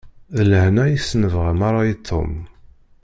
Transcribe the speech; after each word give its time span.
D 0.35 0.37
lehna 0.49 0.83
i 0.89 0.97
s-nebɣa 0.99 1.51
merra 1.59 1.81
i 1.91 1.95
Tom. 2.07 2.31